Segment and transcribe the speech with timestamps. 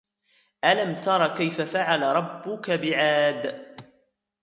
[0.65, 3.65] أَلَمْ تَرَ كَيْفَ فَعَلَ رَبُّكَ بِعَادٍ